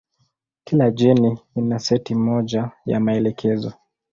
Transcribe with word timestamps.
Kila 0.63 0.89
jeni 0.91 1.37
ina 1.55 1.79
seti 1.79 2.15
moja 2.15 2.71
ya 2.85 2.99
maelekezo. 2.99 3.73